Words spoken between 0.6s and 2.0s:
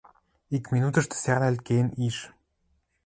минутшы сӓрнӓлт кеен